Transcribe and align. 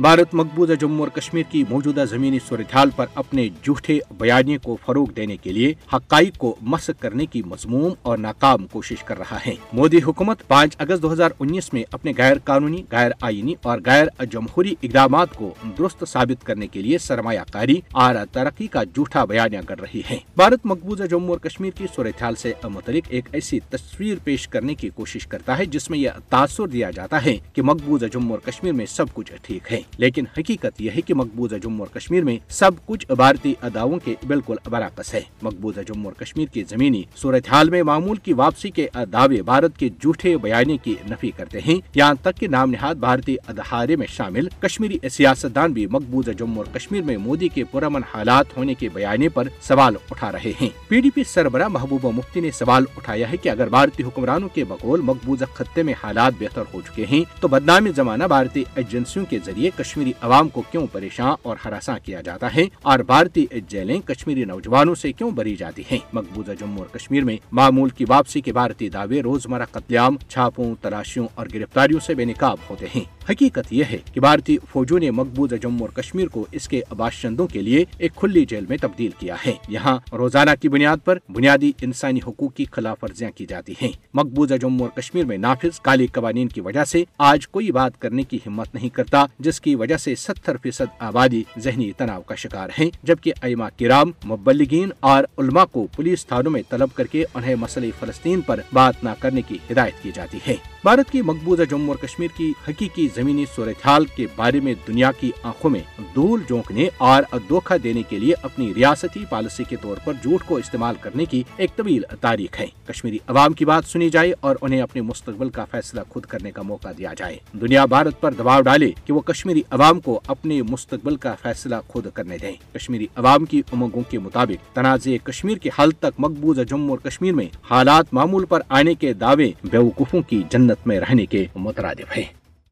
بھارت 0.00 0.34
مقبوضہ 0.34 0.72
جموں 0.72 0.98
اور 0.98 1.08
کشمیر 1.08 1.42
کی 1.50 1.64
موجودہ 1.70 2.04
زمینی 2.10 2.38
صورتحال 2.48 2.90
پر 2.96 3.06
اپنے 3.14 3.48
جھوٹے 3.62 3.98
بیانیے 4.18 4.58
کو 4.58 4.76
فروغ 4.86 5.10
دینے 5.10 5.36
کے 5.36 5.52
لیے 5.52 5.74
حقائق 5.92 6.38
کو 6.38 6.56
مسق 6.62 6.90
کرنے 7.00 7.26
کی 7.26 7.42
مضموم 7.42 7.92
اور 8.02 8.18
ناکام 8.18 8.66
کوشش 8.66 9.02
کر 9.04 9.18
رہا 9.18 9.38
ہے۔ 9.46 9.54
مودی 9.72 9.98
حکومت 10.06 10.46
پانچ 10.48 10.74
اگست 10.78 11.02
دو 11.02 11.12
ہزار 11.12 11.30
انیس 11.40 11.72
میں 11.72 11.82
اپنے 11.92 12.12
غیر 12.18 12.36
قانونی 12.44 12.82
غیر 12.90 13.10
آئینی 13.20 13.54
اور 13.62 13.78
غیر 13.86 14.24
جمہوری 14.30 14.74
اقدامات 14.82 15.34
کو 15.34 15.54
درست 15.78 16.04
ثابت 16.08 16.46
کرنے 16.46 16.66
کے 16.66 16.82
لیے 16.82 16.98
سرمایہ 16.98 17.40
کاری 17.52 17.80
اور 17.92 18.14
ترقی 18.32 18.66
کا 18.66 18.84
جھوٹا 18.84 19.24
بیانیہ 19.24 19.60
کر 19.66 19.80
رہی 19.80 20.02
ہے۔ 20.10 20.18
بھارت 20.36 20.66
مقبوضہ 20.66 21.02
جموں 21.02 21.28
اور 21.28 21.38
کشمیر 21.38 21.70
کی 21.70 21.86
صورتحال 21.96 22.34
سے 22.34 22.52
متعلق 22.64 23.06
ایک 23.08 23.24
ایسی 23.32 23.60
تصویر 23.60 24.16
پیش 24.24 24.48
کرنے 24.48 24.74
کی 24.74 24.88
کوشش 24.94 25.26
کرتا 25.26 25.58
ہے 25.58 25.64
جس 25.64 25.90
میں 25.90 25.98
یہ 25.98 26.10
تاثر 26.28 26.66
دیا 26.66 26.90
جاتا 26.90 27.24
ہے 27.24 27.36
کہ 27.52 27.62
مقبوضہ 27.62 28.06
جموں 28.06 28.36
اور 28.36 28.50
کشمیر 28.50 28.72
میں 28.72 28.86
سب 28.86 29.06
کچھ 29.14 29.32
ٹھیک 29.42 29.72
ہے۔ 29.72 29.80
لیکن 29.96 30.24
حقیقت 30.38 30.80
یہ 30.80 30.90
ہے 30.96 31.00
کہ 31.00 31.14
مقبوضہ 31.14 31.56
جموں 31.56 31.86
اور 31.86 32.00
کشمیر 32.00 32.24
میں 32.24 32.38
سب 32.48 32.70
کچھ 32.86 33.06
بھارتی 33.12 33.54
اداؤں 33.62 33.98
کے 34.04 34.14
بالکل 34.26 34.54
برعکس 34.70 35.14
ہے۔ 35.14 35.20
مقبوضہ 35.42 35.80
جموں 35.80 36.04
اور 36.04 36.12
کشمیر 36.12 36.46
کی 36.46 36.64
زمینی 36.68 37.02
صورتحال 37.16 37.70
میں 37.70 37.82
معمول 37.82 38.16
کی 38.16 38.32
واپسی 38.32 38.70
کے 38.70 38.88
دعوے 39.12 39.42
بھارت 39.42 39.76
کے 39.76 39.88
جھوٹے 39.88 40.36
بیانے 40.36 40.76
کی 40.76 40.94
نفی 41.10 41.30
کرتے 41.30 41.58
ہیں۔ 41.66 41.80
یہاں 41.94 42.14
تک 42.22 42.40
کہ 42.40 42.48
نام 42.48 42.70
نہاد 42.70 42.94
بھارتی 42.94 43.36
ادہارے 43.46 43.96
میں 43.96 44.06
شامل 44.06 44.48
کشمیری 44.60 45.08
سیاستدان 45.08 45.72
بھی 45.72 45.86
مقبوضہ 45.86 46.30
جموں 46.30 46.56
اور 46.56 46.74
کشمیر 46.74 47.02
میں 47.02 47.16
مودی 47.16 47.48
کے 47.48 47.64
پرامن 47.64 48.00
حالات 48.14 48.56
ہونے 48.56 48.74
کے 48.74 48.88
بیانے 48.94 49.28
پر 49.28 49.48
سوال 49.60 49.94
اٹھا 50.10 50.32
رہے 50.32 50.52
ہیں۔ 50.60 50.68
پی 50.88 51.00
ڈی 51.00 51.10
پی 51.10 51.24
سربراہ 51.24 51.68
محبوبہ 51.68 52.10
مفتی 52.10 52.40
نے 52.40 52.50
سوال 52.50 52.84
اٹھایا 52.96 53.32
ہے 53.32 53.36
کہ 53.36 53.48
اگر 53.48 53.68
بھارتی 53.68 54.02
حکمرانوں 54.02 54.48
کے 54.48 54.64
بقول 54.64 55.00
مقبوضہ 55.00 55.44
خطے 55.54 55.82
میں 55.82 55.94
حالات 56.02 56.32
بہتر 56.40 56.62
ہو 56.74 56.80
چکے 56.80 57.04
ہیں 57.10 57.24
تو 57.40 57.48
بدنامی 57.48 57.90
زمانہ 57.96 58.24
بھارتی 58.24 58.64
ایجنسیوں 58.74 59.24
کے 59.26 59.38
ذریعے 59.44 59.70
کشمیری 59.78 60.12
عوام 60.20 60.48
کو 60.48 60.62
کیوں 60.70 60.86
پریشان 60.92 61.34
اور 61.42 61.56
ہراساں 61.64 61.98
کیا 62.04 62.20
جاتا 62.20 62.54
ہے؟ 62.56 62.62
اور 62.82 62.98
بھارتی 62.98 63.46
جیلیں 63.68 64.00
کشمیری 64.00 64.44
نوجوانوں 64.44 64.94
سے 64.94 65.12
کیوں 65.12 65.30
بری 65.30 65.56
جاتی 65.56 65.82
ہیں؟ 65.90 65.98
مقبوضہ 66.12 66.52
جموں 66.60 66.78
اور 66.78 66.86
کشمیر 66.86 67.24
میں 67.24 67.36
معمول 67.52 67.88
کی 67.88 68.04
واپسی 68.08 68.40
کے 68.40 68.52
بھارتی 68.52 68.88
دعوے 68.88 69.20
روزمرہ 69.20 69.64
قتل 69.70 69.96
عام 69.96 70.16
چھاپوں، 70.28 70.74
تلاشیوں 70.80 71.28
اور 71.34 71.46
گرفتاریوں 71.54 72.00
سے 72.00 72.14
بے 72.14 72.24
نقاب 72.24 72.56
ہوتے 72.70 72.86
ہیں۔ 72.94 73.04
حقیقت 73.30 73.72
یہ 73.72 73.84
ہے 73.90 73.98
کہ 74.12 74.20
بھارتی 74.20 74.56
فوجوں 74.72 74.98
نے 74.98 75.10
مقبوضہ 75.10 75.54
جموں 75.54 75.86
اور 75.86 75.88
کشمیر 75.88 76.28
کو 76.28 76.46
اس 76.52 76.68
کے 76.68 76.80
باشندوں 76.96 77.46
کے 77.46 77.62
لیے 77.62 77.84
ایک 77.98 78.14
کھلی 78.14 78.44
جیل 78.44 78.64
میں 78.68 78.76
تبدیل 78.80 79.10
کیا 79.18 79.36
ہے۔ 79.46 79.52
یہاں 79.68 79.98
روزانہ 80.12 80.50
کی 80.62 80.68
بنیاد 80.68 80.96
پر 81.04 81.18
بنیادی 81.28 81.72
انسانی 81.82 82.20
حقوق 82.26 82.54
کی 82.54 82.64
خلاف 82.72 83.04
ورزیاں 83.04 83.30
کی 83.30 83.46
جاتی 83.46 83.74
ہیں۔ 83.82 83.90
مقبوضہ 84.14 84.54
جموں 84.54 84.86
اور 84.86 85.00
کشمیر 85.00 85.24
میں 85.24 85.38
نافذ 85.38 85.80
کالی 85.80 86.06
قوانین 86.06 86.48
کی 86.48 86.60
وجہ 86.60 86.84
سے 86.84 87.04
آج 87.18 87.48
کوئی 87.48 87.72
بات 87.72 88.00
کرنے 88.00 88.22
کی 88.22 88.38
ہمت 88.46 88.74
نہیں 88.74 88.88
کرتا، 88.88 89.26
جس 89.38 89.60
کی 89.60 89.67
کی 89.68 89.74
وجہ 89.74 89.96
سے 89.96 90.14
ستر 90.14 90.56
فیصد 90.56 90.96
آبادی 90.98 91.42
ذہنی 91.58 91.92
تناؤ 91.92 92.20
کا 92.20 92.34
شکار 92.34 92.68
ہیں، 92.78 92.90
جبکہ 93.02 93.32
ایما 93.42 93.68
کرام 93.68 94.12
مبلگین 94.24 94.90
اور 95.00 95.24
علماء 95.38 95.64
کو 95.64 95.86
پولیس 95.96 96.26
تھانوں 96.26 96.52
میں 96.52 96.62
طلب 96.70 96.88
کر 96.94 97.06
کے 97.06 97.24
انہیں 97.34 97.54
مسئلہ 97.54 97.86
فلسطین 98.00 98.40
پر 98.40 98.60
بات 98.72 99.04
نہ 99.04 99.10
کرنے 99.20 99.42
کی 99.42 99.58
ہدایت 99.70 100.02
کی 100.02 100.10
جاتی 100.14 100.38
ہے۔ 100.48 100.56
بھارت 100.82 101.10
کی 101.10 101.22
مقبوضہ 101.22 101.62
جموں 101.62 101.88
اور 101.88 101.96
کشمیر 101.96 102.28
کی 102.36 102.52
حقیقی 102.68 103.08
زمینی 103.14 103.44
صورتحال 103.56 104.04
کے 104.04 104.26
بارے 104.36 104.60
میں 104.60 104.74
دنیا 104.88 105.10
کی 105.12 105.30
آنکھوں 105.42 105.70
میں 105.70 105.80
دھول 106.14 106.40
جھونکنے 106.46 106.88
اور 106.96 107.22
دھوکہ 107.48 107.78
دینے 107.78 108.02
کے 108.08 108.18
لیے 108.18 108.34
اپنی 108.42 108.74
ریاستی 108.74 109.24
پالیسی 109.30 109.64
کے 109.68 109.76
طور 109.76 109.96
پر 110.04 110.12
جھوٹ 110.12 110.42
کو 110.46 110.56
استعمال 110.56 110.94
کرنے 111.00 111.24
کی 111.24 111.42
ایک 111.56 111.76
طویل 111.76 112.02
تاریخ 112.20 112.60
ہے۔ 112.60 112.66
کشمیری 112.86 113.18
عوام 113.26 113.52
کی 113.52 113.64
بات 113.64 113.84
سنی 113.84 114.10
جائے 114.10 114.32
اور 114.40 114.56
انہیں 114.62 114.82
اپنے 114.82 115.02
مستقبل 115.02 115.50
کا 115.50 115.64
فیصلہ 115.64 116.00
خود 116.08 116.24
کرنے 116.24 116.50
کا 116.50 116.62
موقع 116.62 116.88
دیا 116.98 117.14
جائے۔ 117.18 117.36
دنیا 117.52 117.84
بھارت 117.84 118.20
پر 118.20 118.32
دباؤ 118.32 118.60
ڈالے 118.60 118.90
کہ 119.04 119.12
وہ 119.12 119.20
کشمیری 119.20 119.57
کشمیری 119.58 119.82
عوام 119.82 120.00
کو 120.00 120.20
اپنے 120.26 120.62
مستقبل 120.62 121.16
کا 121.16 121.34
فیصلہ 121.42 121.76
خود 121.88 122.06
کرنے 122.14 122.38
دیں۔ 122.38 122.52
کشمیری 122.74 123.06
عوام 123.16 123.44
کی 123.44 123.62
امنگوں 123.72 124.02
کے 124.10 124.18
مطابق 124.18 124.74
تنازع 124.74 125.10
کشمیر 125.24 125.56
کے 125.56 125.70
حل 125.78 125.90
تک 125.90 126.06
مقبوضہ 126.18 126.60
جموں 126.60 126.90
اور 126.90 126.98
کشمیر 126.98 127.34
میں 127.34 127.46
حالات 127.70 128.06
معمول 128.12 128.44
پر 128.44 128.60
آنے 128.68 128.94
کے 128.94 129.12
دعوے 129.12 129.52
بیوقوفوں 129.64 130.22
کی 130.22 130.42
جنت 130.50 130.86
میں 130.86 131.00
رہنے 131.00 131.26
کے 131.26 131.46
مترادف 131.56 132.18
ہیں۔ 132.18 132.47